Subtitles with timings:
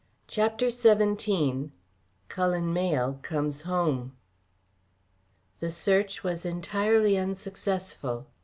[0.27, 1.69] CHAPTER XVII
[2.27, 4.15] CULLEN MAYLE COMES HOME
[5.59, 8.25] The search was entirely unsuccessful.